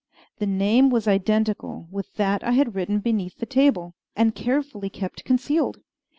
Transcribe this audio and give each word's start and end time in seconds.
The 0.39 0.47
name 0.47 0.89
was 0.89 1.07
identical 1.07 1.87
with 1.91 2.15
that 2.15 2.43
I 2.43 2.53
had 2.53 2.73
written 2.73 3.01
beneath 3.01 3.37
the 3.37 3.45
table, 3.45 3.93
and 4.15 4.33
carefully 4.33 4.89
kept 4.89 5.23
concealed. 5.23 5.77